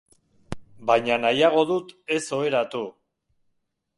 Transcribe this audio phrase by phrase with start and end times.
[0.89, 2.83] Baina nahiago dut ez oheratu.